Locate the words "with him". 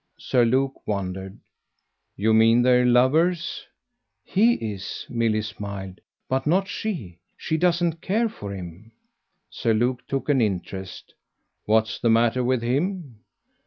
12.43-13.19